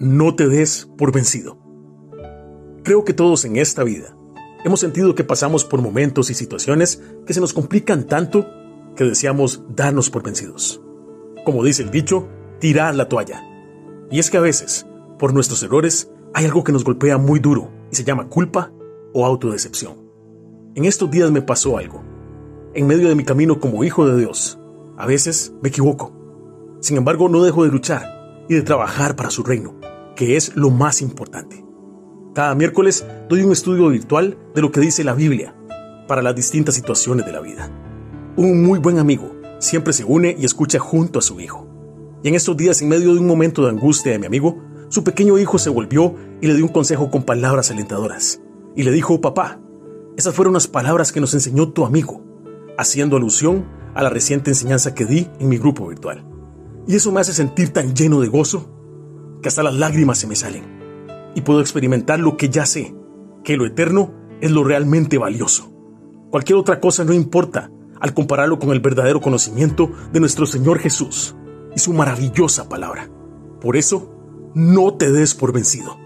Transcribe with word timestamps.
no 0.00 0.34
te 0.34 0.48
des 0.48 0.88
por 0.96 1.12
vencido. 1.12 1.58
Creo 2.82 3.04
que 3.04 3.12
todos 3.12 3.44
en 3.44 3.58
esta 3.58 3.84
vida 3.84 4.16
hemos 4.64 4.80
sentido 4.80 5.14
que 5.14 5.24
pasamos 5.24 5.66
por 5.66 5.82
momentos 5.82 6.30
y 6.30 6.34
situaciones 6.34 7.02
que 7.26 7.34
se 7.34 7.40
nos 7.40 7.52
complican 7.52 8.04
tanto 8.04 8.46
que 8.96 9.04
deseamos 9.04 9.62
darnos 9.68 10.08
por 10.08 10.22
vencidos. 10.22 10.80
Como 11.44 11.62
dice 11.62 11.82
el 11.82 11.90
dicho, 11.90 12.26
tirar 12.60 12.94
la 12.94 13.10
toalla. 13.10 13.44
Y 14.10 14.18
es 14.18 14.30
que 14.30 14.38
a 14.38 14.40
veces, 14.40 14.86
por 15.18 15.34
nuestros 15.34 15.62
errores, 15.62 16.10
hay 16.32 16.46
algo 16.46 16.64
que 16.64 16.72
nos 16.72 16.84
golpea 16.84 17.18
muy 17.18 17.38
duro 17.38 17.70
y 17.92 17.96
se 17.96 18.04
llama 18.04 18.28
culpa 18.28 18.72
o 19.12 19.26
autodecepción. 19.26 20.10
En 20.76 20.86
estos 20.86 21.10
días 21.10 21.30
me 21.30 21.42
pasó 21.42 21.76
algo. 21.76 22.02
En 22.72 22.86
medio 22.86 23.10
de 23.10 23.16
mi 23.16 23.24
camino 23.24 23.60
como 23.60 23.84
hijo 23.84 24.06
de 24.08 24.18
Dios, 24.18 24.58
a 24.96 25.04
veces 25.04 25.52
me 25.62 25.68
equivoco. 25.68 26.16
Sin 26.80 26.96
embargo, 26.96 27.28
no 27.28 27.42
dejo 27.42 27.64
de 27.64 27.70
luchar 27.70 28.46
y 28.48 28.54
de 28.54 28.62
trabajar 28.62 29.14
para 29.14 29.28
su 29.28 29.42
reino 29.42 29.80
que 30.20 30.36
es 30.36 30.54
lo 30.54 30.68
más 30.68 31.00
importante. 31.00 31.64
Cada 32.34 32.54
miércoles 32.54 33.06
doy 33.30 33.40
un 33.40 33.52
estudio 33.52 33.88
virtual 33.88 34.36
de 34.54 34.60
lo 34.60 34.70
que 34.70 34.82
dice 34.82 35.02
la 35.02 35.14
Biblia 35.14 35.56
para 36.06 36.20
las 36.20 36.36
distintas 36.36 36.74
situaciones 36.74 37.24
de 37.24 37.32
la 37.32 37.40
vida. 37.40 37.70
Un 38.36 38.62
muy 38.62 38.78
buen 38.78 38.98
amigo 38.98 39.34
siempre 39.60 39.94
se 39.94 40.04
une 40.04 40.36
y 40.38 40.44
escucha 40.44 40.78
junto 40.78 41.20
a 41.20 41.22
su 41.22 41.40
hijo. 41.40 41.66
Y 42.22 42.28
en 42.28 42.34
estos 42.34 42.54
días, 42.54 42.82
en 42.82 42.90
medio 42.90 43.14
de 43.14 43.18
un 43.18 43.26
momento 43.26 43.62
de 43.62 43.70
angustia 43.70 44.12
de 44.12 44.18
mi 44.18 44.26
amigo, 44.26 44.58
su 44.90 45.04
pequeño 45.04 45.38
hijo 45.38 45.58
se 45.58 45.70
volvió 45.70 46.14
y 46.42 46.48
le 46.48 46.54
dio 46.54 46.66
un 46.66 46.72
consejo 46.72 47.10
con 47.10 47.22
palabras 47.22 47.70
alentadoras. 47.70 48.42
Y 48.76 48.82
le 48.82 48.90
dijo, 48.90 49.22
papá, 49.22 49.58
esas 50.18 50.34
fueron 50.34 50.52
las 50.52 50.68
palabras 50.68 51.12
que 51.12 51.20
nos 51.22 51.32
enseñó 51.32 51.72
tu 51.72 51.86
amigo, 51.86 52.22
haciendo 52.76 53.16
alusión 53.16 53.64
a 53.94 54.02
la 54.02 54.10
reciente 54.10 54.50
enseñanza 54.50 54.94
que 54.94 55.06
di 55.06 55.28
en 55.38 55.48
mi 55.48 55.56
grupo 55.56 55.88
virtual. 55.88 56.26
Y 56.86 56.96
eso 56.96 57.10
me 57.10 57.22
hace 57.22 57.32
sentir 57.32 57.70
tan 57.70 57.94
lleno 57.94 58.20
de 58.20 58.28
gozo 58.28 58.79
que 59.42 59.48
hasta 59.48 59.62
las 59.62 59.74
lágrimas 59.74 60.18
se 60.18 60.26
me 60.26 60.36
salen. 60.36 60.64
Y 61.34 61.42
puedo 61.42 61.60
experimentar 61.60 62.20
lo 62.20 62.36
que 62.36 62.48
ya 62.48 62.66
sé, 62.66 62.94
que 63.44 63.56
lo 63.56 63.66
eterno 63.66 64.12
es 64.40 64.50
lo 64.50 64.64
realmente 64.64 65.18
valioso. 65.18 65.72
Cualquier 66.30 66.58
otra 66.58 66.80
cosa 66.80 67.04
no 67.04 67.12
importa 67.12 67.70
al 68.00 68.14
compararlo 68.14 68.58
con 68.58 68.70
el 68.70 68.80
verdadero 68.80 69.20
conocimiento 69.20 69.90
de 70.12 70.20
nuestro 70.20 70.46
Señor 70.46 70.78
Jesús 70.78 71.36
y 71.74 71.78
su 71.78 71.92
maravillosa 71.92 72.68
palabra. 72.68 73.10
Por 73.60 73.76
eso, 73.76 74.14
no 74.54 74.94
te 74.94 75.12
des 75.12 75.34
por 75.34 75.52
vencido. 75.52 75.98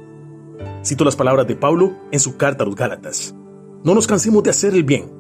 Cito 0.84 1.04
las 1.04 1.16
palabras 1.16 1.46
de 1.46 1.56
Pablo 1.56 1.96
en 2.10 2.20
su 2.20 2.36
carta 2.36 2.64
a 2.64 2.66
los 2.66 2.76
Gálatas. 2.76 3.34
No 3.84 3.94
nos 3.94 4.06
cansemos 4.06 4.42
de 4.42 4.50
hacer 4.50 4.74
el 4.74 4.84
bien, 4.84 5.10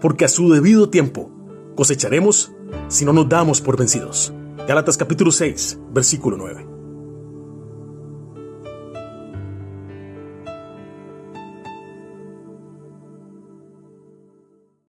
porque 0.00 0.24
a 0.24 0.28
su 0.28 0.50
debido 0.50 0.90
tiempo 0.90 1.30
cosecharemos 1.74 2.52
si 2.88 3.04
no 3.04 3.12
nos 3.12 3.28
damos 3.28 3.60
por 3.60 3.78
vencidos. 3.78 4.32
Gálatas 4.66 4.96
capítulo 4.96 5.30
6, 5.30 5.78
versículo 5.92 6.36
9. 6.36 6.75